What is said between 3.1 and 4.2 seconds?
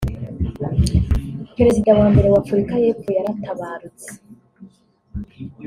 yaratabarutse